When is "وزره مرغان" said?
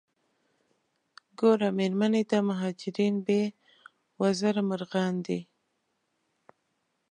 4.21-5.13